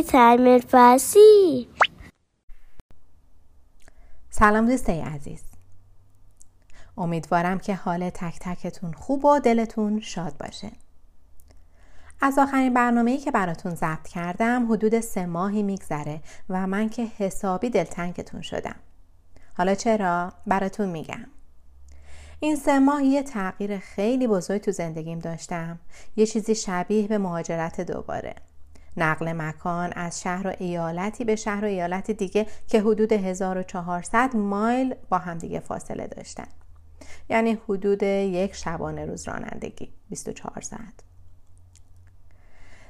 تعمیر 0.00 0.58
فارسی 0.58 1.68
سلام 4.30 4.66
دوستای 4.66 5.00
عزیز. 5.00 5.42
امیدوارم 6.98 7.58
که 7.58 7.74
حال 7.74 8.10
تک 8.10 8.38
تکتون 8.40 8.92
خوب 8.92 9.24
و 9.24 9.38
دلتون 9.38 10.00
شاد 10.00 10.36
باشه. 10.36 10.72
از 12.20 12.38
آخرین 12.38 12.74
برنامه‌ای 12.74 13.18
که 13.18 13.30
براتون 13.30 13.74
ضبط 13.74 14.08
کردم 14.08 14.72
حدود 14.72 15.00
سه 15.00 15.26
ماهی 15.26 15.62
میگذره 15.62 16.20
و 16.48 16.66
من 16.66 16.88
که 16.88 17.04
حسابی 17.18 17.70
دلتنگتون 17.70 18.42
شدم. 18.42 18.76
حالا 19.56 19.74
چرا؟ 19.74 20.32
براتون 20.46 20.88
میگم. 20.88 21.26
این 22.40 22.56
سه 22.56 22.78
ماه 22.78 23.04
یه 23.04 23.22
تغییر 23.22 23.78
خیلی 23.78 24.26
بزرگ 24.26 24.60
تو 24.60 24.72
زندگیم 24.72 25.18
داشتم. 25.18 25.78
یه 26.16 26.26
چیزی 26.26 26.54
شبیه 26.54 27.08
به 27.08 27.18
مهاجرت 27.18 27.80
دوباره. 27.80 28.34
نقل 28.96 29.32
مکان 29.32 29.92
از 29.92 30.20
شهر 30.22 30.46
و 30.46 30.52
ایالتی 30.58 31.24
به 31.24 31.36
شهر 31.36 31.64
و 31.64 31.68
ایالت 31.68 32.10
دیگه 32.10 32.46
که 32.68 32.80
حدود 32.80 33.12
1400 33.12 34.36
مایل 34.36 34.94
با 35.08 35.18
همدیگه 35.18 35.60
فاصله 35.60 36.06
داشتن. 36.06 36.48
یعنی 37.28 37.58
حدود 37.68 38.02
یک 38.02 38.54
شبانه 38.54 39.04
روز 39.04 39.28
رانندگی 39.28 39.92
24 40.10 40.60
ساعت. 40.60 41.04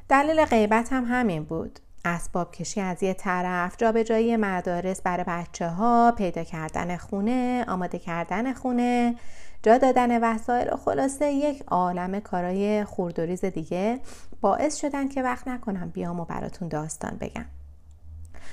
دلیل 0.09 0.45
غیبت 0.45 0.93
هم 0.93 1.05
همین 1.05 1.45
بود. 1.45 1.81
اسباب 2.05 2.53
کشی 2.53 2.81
از 2.81 3.03
یه 3.03 3.15
طرف 3.15 3.77
جابجایی 3.77 4.37
مدارس 4.37 5.03
برای 5.03 5.25
بچه 5.29 5.69
ها 5.69 6.15
پیدا 6.17 6.45
کردن 6.45 6.97
خونه 6.97 7.65
آماده 7.69 7.99
کردن 7.99 8.53
خونه 8.53 9.17
جا 9.63 9.79
دادن 9.79 10.25
وسایل 10.25 10.73
و 10.73 10.77
خلاصه 10.77 11.33
یک 11.33 11.63
عالم 11.67 12.21
کارای 12.21 12.85
خوردوریز 12.85 13.45
دیگه 13.45 14.01
باعث 14.41 14.77
شدن 14.77 15.09
که 15.09 15.23
وقت 15.23 15.49
نکنم 15.49 15.91
بیام 15.91 16.21
و 16.21 16.25
براتون 16.25 16.69
داستان 16.69 17.17
بگم. 17.21 17.45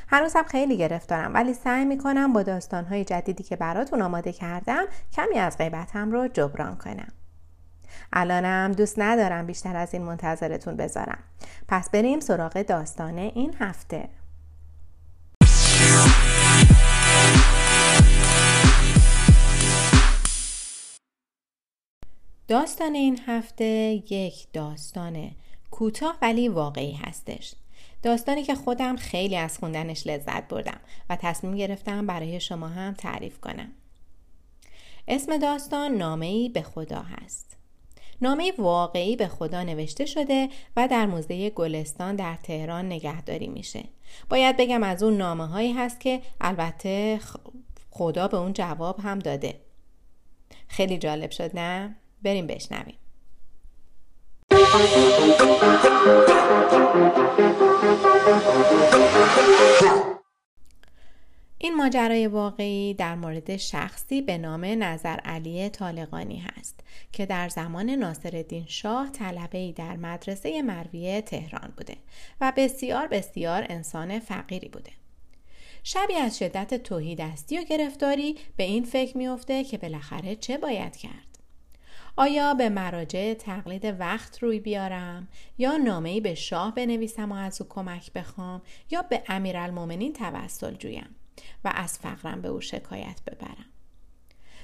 هنوزم 0.08 0.44
خیلی 0.44 0.77
گرفتارم 0.77 1.33
ولی 1.33 1.53
سعی 1.53 1.86
می‌کنم 1.86 2.33
با 2.33 2.44
داستانهای 2.44 3.05
جدیدی 3.05 3.44
که 3.44 3.55
براتون 3.55 4.02
آماده 4.02 4.33
کردم 4.33 4.86
کمی 5.14 5.39
از 5.39 5.58
غیبتم 5.58 6.11
رو 6.11 6.27
جبران 6.27 6.75
کنم. 6.75 7.08
الانم 8.14 8.72
دوست 8.72 8.95
ندارم 8.98 9.45
بیشتر 9.45 9.76
از 9.76 9.94
این 9.94 10.04
منتظرتون 10.04 10.76
بذارم. 10.76 11.23
پس 11.68 11.90
بریم 11.90 12.20
سراغ 12.20 12.62
داستان 12.62 13.18
این 13.18 13.56
هفته. 13.59 14.09
داستان 22.48 22.95
این 22.95 23.20
هفته 23.28 23.66
یک 24.10 24.48
داستان 24.54 25.32
کوتاه 25.72 26.17
ولی 26.22 26.50
واقعی 26.50 26.94
هستش. 26.94 27.54
داستانی 28.04 28.44
که 28.44 28.56
خودم 28.56 28.95
خیلی 28.95 29.38
از 29.38 29.58
خوندنش 29.58 30.08
لذت 30.08 30.48
بردم 30.48 30.80
و 31.10 31.16
تصمیم 31.16 31.56
گرفتم 31.56 32.08
برای 32.08 32.40
شما 32.40 32.67
هم 32.67 32.94
تعریف 32.94 33.40
کنم. 33.40 33.72
اسم 35.08 35.38
داستان 35.38 35.92
نامه 35.92 36.50
به 36.50 36.62
خدا 36.62 37.02
هست. 37.02 37.58
نامه 38.22 38.53
واقعی 38.58 39.16
به 39.16 39.28
خدا 39.28 39.64
نوشته 39.64 40.06
شده 40.06 40.50
و 40.75 40.88
در 40.88 41.06
موزه 41.06 41.50
گلستان 41.50 42.16
در 42.16 42.36
تهران 42.36 42.86
نگهداری 42.86 43.48
میشه. 43.48 43.84
باید 44.30 44.58
بگم 44.58 44.84
از 44.84 45.03
اون 45.03 45.17
نامه 45.17 45.48
هایی 45.48 45.73
هست 45.73 46.00
که 46.00 46.22
البته 46.42 47.20
خدا 47.92 48.28
به 48.28 48.38
اون 48.38 48.53
جواب 48.53 49.00
هم 49.00 49.20
داده. 49.20 49.59
خیلی 50.67 50.98
جالب 50.98 51.31
شد 51.31 51.52
نه؟ 51.53 51.95
بریم 52.23 52.48
بشنویم. 52.48 52.95
این 61.69 61.77
ماجرای 61.77 62.27
واقعی 62.27 62.93
در 62.93 63.15
مورد 63.15 63.57
شخصی 63.57 64.21
به 64.21 64.37
نام 64.37 64.65
نظر 64.65 65.19
علی 65.19 65.69
طالقانی 65.69 66.37
هست 66.39 66.80
که 67.11 67.25
در 67.25 67.49
زمان 67.49 67.89
ناصرالدین 67.89 68.65
شاه 68.67 69.09
طلبه 69.09 69.71
در 69.71 69.97
مدرسه 69.97 70.61
مرویه 70.61 71.21
تهران 71.21 71.73
بوده 71.77 71.95
و 72.41 72.53
بسیار 72.57 73.07
بسیار 73.07 73.65
انسان 73.69 74.19
فقیری 74.19 74.69
بوده. 74.69 74.91
شبی 75.83 76.13
از 76.13 76.39
شدت 76.39 76.73
توحیدستی 76.83 77.57
و 77.57 77.63
گرفتاری 77.63 78.36
به 78.57 78.63
این 78.63 78.83
فکر 78.83 79.17
میافته 79.17 79.63
که 79.63 79.77
بالاخره 79.77 80.36
چه 80.36 80.57
باید 80.57 80.95
کرد؟ 80.95 81.39
آیا 82.15 82.53
به 82.53 82.69
مراجع 82.69 83.33
تقلید 83.33 83.95
وقت 83.99 84.43
روی 84.43 84.59
بیارم 84.59 85.27
یا 85.57 85.77
نامه‌ای 85.77 86.21
به 86.21 86.36
شاه 86.36 86.75
بنویسم 86.75 87.31
و 87.31 87.36
از 87.36 87.61
او 87.61 87.67
کمک 87.67 88.13
بخوام 88.13 88.61
یا 88.91 89.01
به 89.01 89.23
امیرالمؤمنین 89.27 90.13
توسل 90.13 90.73
جویم 90.73 91.15
و 91.66 91.72
از 91.76 92.00
فقرم 92.00 92.42
به 92.42 92.48
او 92.48 92.61
شکایت 92.61 93.22
ببرم 93.27 93.66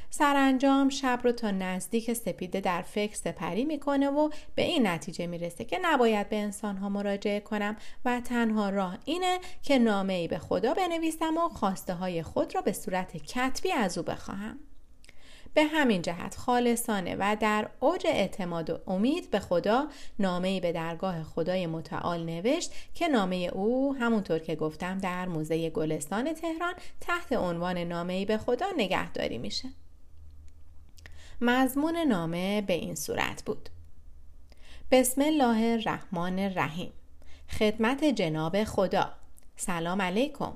سرانجام 0.10 0.90
شب 0.90 1.20
رو 1.24 1.32
تا 1.32 1.52
نزدیک 1.52 2.14
سپیده 2.14 2.60
در 2.60 2.82
فکر 2.82 3.16
سپری 3.16 3.66
می‌کنه 3.66 4.10
و 4.10 4.30
به 4.56 4.62
این 4.62 4.88
نتیجه 4.88 5.28
می‌رسه 5.28 5.66
که 5.66 5.80
نباید 5.82 6.30
به 6.30 6.36
انسانها 6.36 6.90
مراجعه 6.90 7.40
کنم 7.40 7.76
و 8.06 8.22
تنها 8.22 8.70
راه 8.70 8.98
اینه 9.06 9.40
که 9.64 9.80
نامه 9.80 10.14
ای 10.14 10.28
به 10.28 10.38
خدا 10.40 10.74
بنویسم 10.74 11.38
و 11.38 11.50
خواسته 11.50 11.94
های 11.94 12.24
خود 12.24 12.56
را 12.56 12.62
به 12.62 12.72
صورت 12.72 13.18
کتبی 13.18 13.72
از 13.72 13.98
او 13.98 14.04
بخواهم. 14.04 14.60
به 15.56 15.64
همین 15.64 16.02
جهت 16.02 16.36
خالصانه 16.36 17.16
و 17.20 17.38
در 17.40 17.70
اوج 17.80 18.08
اعتماد 18.08 18.70
و 18.70 18.80
امید 18.88 19.32
به 19.32 19.40
خدا 19.40 19.88
نامه 20.20 20.60
به 20.60 20.72
درگاه 20.72 21.24
خدای 21.24 21.68
متعال 21.68 22.24
نوشت 22.26 22.72
که 22.94 23.08
نامه 23.08 23.36
او 23.36 23.96
همونطور 24.00 24.40
که 24.40 24.56
گفتم 24.56 24.98
در 24.98 25.28
موزه 25.28 25.70
گلستان 25.70 26.34
تهران 26.34 26.74
تحت 27.02 27.34
عنوان 27.34 27.78
نامه 27.78 28.26
به 28.26 28.38
خدا 28.38 28.66
نگهداری 28.78 29.38
میشه. 29.38 29.70
مضمون 31.42 31.98
نامه 31.98 32.62
به 32.62 32.74
این 32.74 32.96
صورت 32.96 33.44
بود. 33.46 33.70
بسم 34.92 35.22
الله 35.22 35.72
الرحمن 35.72 36.40
الرحیم 36.40 36.92
خدمت 37.50 38.04
جناب 38.04 38.64
خدا 38.64 39.14
سلام 39.56 40.02
علیکم 40.02 40.54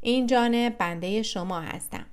این 0.00 0.26
جانب 0.26 0.78
بنده 0.78 1.22
شما 1.22 1.60
هستم 1.60 2.06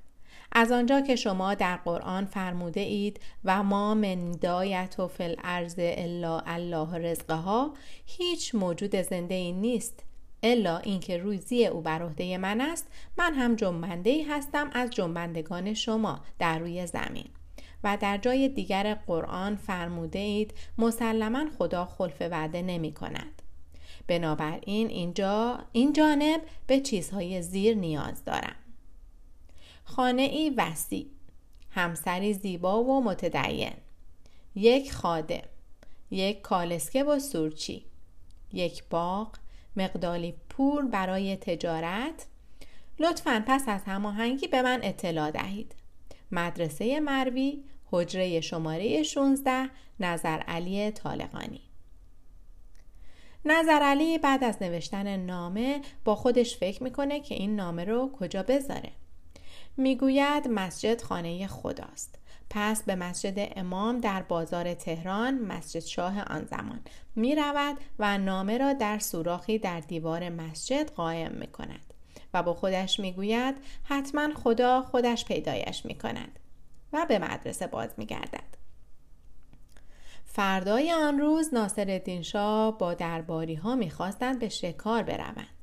از 0.52 0.72
آنجا 0.72 1.02
که 1.02 1.16
شما 1.16 1.54
در 1.54 1.78
قرآن 1.78 2.26
فرموده 2.26 2.82
اید 2.82 3.20
و 3.46 3.64
ما 3.64 3.94
من 3.94 4.32
دایت 4.32 4.96
و 5.00 5.08
فل 5.08 5.36
ارز 5.44 5.76
الا 5.78 6.40
الله 6.40 6.98
رزقها 6.98 7.74
هیچ 8.06 8.56
موجود 8.56 8.96
زنده 8.96 9.36
ای 9.36 9.52
نیست 9.52 10.04
الا 10.44 10.78
اینکه 10.78 11.18
روزی 11.18 11.66
او 11.66 11.82
بر 11.82 12.02
عهده 12.02 12.38
من 12.38 12.62
است 12.62 12.88
من 13.18 13.34
هم 13.34 13.56
جنبنده 13.56 14.10
ای 14.10 14.24
هستم 14.24 14.70
از 14.74 14.90
جنبندگان 14.90 15.74
شما 15.74 16.20
در 16.40 16.60
روی 16.60 16.88
زمین. 16.88 17.28
و 17.84 17.98
در 18.02 18.18
جای 18.18 18.50
دیگر 18.50 18.94
قرآن 18.94 19.56
فرموده 19.56 20.20
اید 20.20 20.54
مسلما 20.78 21.46
خدا 21.58 21.86
خلف 21.86 22.22
وعده 22.22 22.62
نمی 22.62 22.94
کند. 22.94 23.42
بنابراین 24.08 24.88
اینجا 24.88 25.60
این 25.72 25.94
جانب 25.94 26.42
به 26.68 26.80
چیزهای 26.80 27.42
زیر 27.42 27.78
نیاز 27.78 28.26
دارم. 28.26 28.56
خانه 29.84 30.22
ای 30.22 30.50
وسیع 30.50 31.08
همسری 31.72 32.34
زیبا 32.34 32.84
و 32.84 33.03
متدین. 33.03 33.74
یک 34.56 34.94
خادم 34.94 35.44
یک 36.12 36.42
کالسکه 36.42 37.03
و 37.03 37.19
سورچی. 37.19 37.86
یک 38.53 38.84
باغ 38.90 39.36
مقدالی 39.75 40.34
پول 40.50 40.88
برای 40.88 41.36
تجارت. 41.36 42.25
لطفا 43.00 43.44
پس 43.47 43.64
از 43.68 43.81
هماهنگی 43.84 44.47
به 44.47 44.62
من 44.62 44.80
اطلاع 44.84 45.31
دهید. 45.31 45.75
مدرسه 46.31 47.00
مروی 47.00 47.64
حجره 47.91 48.41
شماره 48.41 49.03
16 49.03 49.70
نظر 50.00 50.38
علی 50.40 50.91
طالقانی. 50.91 51.61
نظر 53.46 53.79
علی 53.84 54.17
بعد 54.17 54.44
از 54.44 54.58
نوشتن 54.61 55.17
نامه 55.17 55.82
با 56.06 56.16
خودش 56.16 56.58
فکر 56.58 56.84
می‌کنه 56.84 57.20
که 57.20 57.35
این 57.35 57.56
نامه 57.56 57.85
رو 57.85 58.11
کجا 58.20 58.44
بذاره. 58.44 58.91
می‌گوید 59.78 60.47
مسجد 60.47 61.02
خانه 61.02 61.47
خداست 61.47 62.16
پس 62.50 62.84
به 62.84 62.96
مسجد 62.96 63.53
امام 63.56 63.97
در 63.97 64.22
بازار 64.22 64.73
تهران 64.73 65.40
مسجد 65.40 65.79
شاه 65.79 66.22
آن 66.22 66.46
زمان 66.46 66.79
می 67.16 67.35
رود 67.35 67.78
و 68.00 68.18
نامه 68.18 68.58
را 68.58 68.73
در 68.73 69.00
سوراخی 69.00 69.59
در 69.59 69.79
دیوار 69.79 70.29
مسجد 70.29 70.91
قایم 70.91 71.32
می 71.32 71.47
کند 71.47 71.94
و 72.34 72.44
با 72.44 72.53
خودش 72.53 73.00
می 73.00 73.14
گوید 73.14 73.56
حتما 73.84 74.34
خدا 74.35 74.82
خودش 74.82 75.26
پیدایش 75.26 75.85
می 75.85 75.97
کند 75.97 76.40
و 76.94 77.06
به 77.09 77.20
مدرسه 77.20 77.68
باز 77.68 77.90
می 77.97 78.06
گردد. 78.06 78.62
فردای 80.26 80.91
آن 80.91 81.20
روز 81.20 81.53
ناصر 81.53 82.22
شاه 82.22 82.78
با 82.78 82.94
درباری 82.94 83.56
ها 83.56 83.76
می 83.76 83.90
خواستند 83.90 84.40
به 84.40 84.50
شکار 84.50 85.03
بروند. 85.03 85.60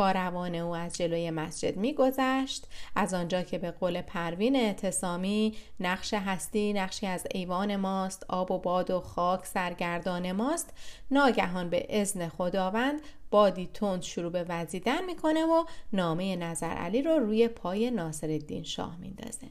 کاروان 0.00 0.54
او 0.54 0.76
از 0.76 0.96
جلوی 0.96 1.30
مسجد 1.30 1.76
میگذشت. 1.76 2.66
از 2.96 3.14
آنجا 3.14 3.42
که 3.42 3.58
به 3.58 3.70
قول 3.70 4.02
پروین 4.02 4.56
اعتصامی 4.56 5.56
نقش 5.80 6.14
هستی 6.14 6.72
نقشی 6.72 7.06
از 7.06 7.26
ایوان 7.30 7.76
ماست 7.76 8.26
آب 8.28 8.50
و 8.50 8.58
باد 8.58 8.90
و 8.90 9.00
خاک 9.00 9.46
سرگردان 9.46 10.32
ماست. 10.32 10.74
ناگهان 11.10 11.70
به 11.70 11.86
اذن 12.00 12.28
خداوند 12.28 13.00
بادی 13.30 13.70
تند 13.74 14.02
شروع 14.02 14.32
به 14.32 14.44
وزیدن 14.48 15.04
می‌کنه 15.04 15.44
و 15.44 15.64
نامه 15.92 16.36
نظر 16.36 16.70
علی 16.70 17.02
رو 17.02 17.18
روی 17.18 17.48
پای 17.48 17.90
ناصر 17.90 18.26
الدین 18.26 18.62
شاه 18.62 18.96
میندازه. 18.96 19.46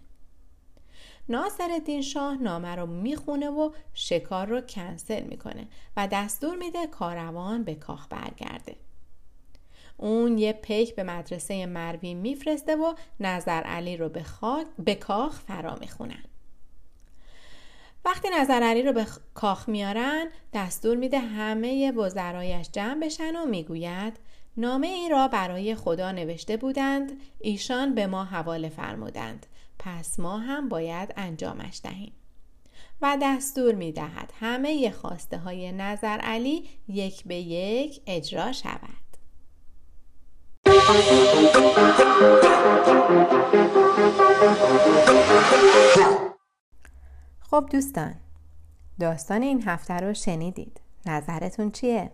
ناصر 1.29 1.71
الدین 1.71 2.01
شاه 2.01 2.35
نامه 2.35 2.75
رو 2.75 2.85
می‌خونه 2.85 3.49
و 3.49 3.71
شکار 3.93 4.47
رو 4.47 4.61
کنسل 4.61 5.23
می‌کنه 5.23 5.67
و 5.97 6.07
دستور 6.11 6.55
میده 6.55 6.87
کاروان 6.87 7.63
به 7.63 7.75
کاخ 7.75 8.07
برگرده. 8.09 8.75
اون 9.99 10.37
یه 10.37 10.53
پیک 10.53 10.95
به 10.95 11.03
مدرسه 11.03 11.65
مروی 11.65 12.13
میفرسته 12.13 12.75
و 12.75 12.93
نظر 13.19 13.61
علی 13.61 13.97
رو 13.97 14.09
به, 14.09 14.25
به 14.79 14.95
کاخ 14.95 15.39
فرا 15.39 15.75
می‌خونن. 15.75 16.23
وقتی 18.05 18.27
نظر 18.39 18.63
علی 18.63 18.83
رو 18.83 18.93
به 18.93 19.05
کاخ 19.33 19.69
میارن 19.69 20.27
دستور 20.53 20.97
میده 20.97 21.19
همه 21.19 21.91
وزرایش 21.91 22.69
جمع 22.71 22.99
بشن 22.99 23.35
و 23.35 23.45
می‌گوید 23.45 24.19
نامه 24.57 24.87
ای 24.87 25.09
را 25.09 25.27
برای 25.27 25.75
خدا 25.75 26.11
نوشته 26.11 26.57
بودند 26.57 27.21
ایشان 27.39 27.95
به 27.95 28.07
ما 28.07 28.23
حواله 28.23 28.69
فرمودند. 28.69 29.45
پس 29.79 30.19
ما 30.19 30.37
هم 30.37 30.69
باید 30.69 31.13
انجامش 31.17 31.81
دهیم. 31.83 32.13
و 33.01 33.17
دستور 33.21 33.75
می 33.75 33.91
دهد 33.91 34.33
همه 34.39 34.91
خواسته 34.91 35.37
های 35.37 35.71
نظر 35.71 36.17
علی 36.17 36.69
یک 36.87 37.23
به 37.23 37.35
یک 37.35 38.01
اجرا 38.07 38.51
شود. 38.51 38.98
خب 40.89 40.95
دوستان 47.71 48.15
داستان 48.99 49.41
این 49.41 49.63
هفته 49.67 49.93
رو 49.93 50.13
شنیدید. 50.13 50.81
نظرتون 51.05 51.71
چیه؟ 51.71 52.11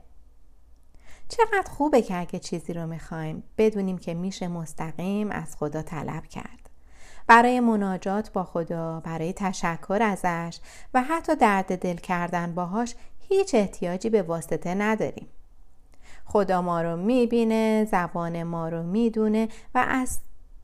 چقدر 1.29 1.71
خوبه 1.71 2.01
که 2.01 2.19
اگه 2.19 2.39
چیزی 2.39 2.73
رو 2.73 2.87
می‌خوایم 2.87 3.43
بدونیم 3.57 3.97
که 3.97 4.13
میشه 4.13 4.47
مستقیم 4.47 5.31
از 5.31 5.55
خدا 5.55 5.81
طلب 5.81 6.25
کرد. 6.25 6.69
برای 7.27 7.59
مناجات 7.59 8.31
با 8.31 8.43
خدا 8.43 8.99
برای 8.99 9.33
تشکر 9.33 9.99
ازش 10.01 10.59
و 10.93 11.03
حتی 11.03 11.35
درد 11.35 11.79
دل 11.79 11.95
کردن 11.95 12.55
باهاش 12.55 12.95
هیچ 13.19 13.55
احتیاجی 13.55 14.09
به 14.09 14.21
واسطه 14.21 14.73
نداریم. 14.73 15.27
خدا 16.25 16.61
ما 16.61 16.81
رو 16.81 16.97
می‌بینه 16.97 17.87
زبان 17.91 18.43
ما 18.43 18.69
رو 18.69 18.83
می‌دونه 18.83 19.47
و 19.75 19.85
از 19.87 20.19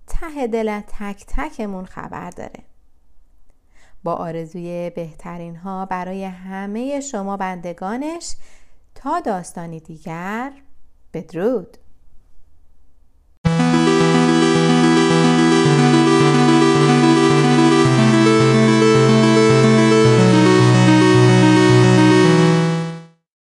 ته 0.08 0.48
دل 0.48 0.80
تک 0.80 1.26
تکمون 1.28 1.86
خبر 1.86 2.30
داره. 2.30 2.64
با 4.04 4.14
آرزوی 4.14 4.90
بهترین 4.90 5.56
ها 5.56 5.86
برای 5.86 6.24
همه 6.24 7.00
شما 7.00 7.38
بندگانش 7.38 8.36
تا 8.96 9.20
داستانی 9.20 9.80
دیگر 9.80 10.54
بدرود! 11.14 11.78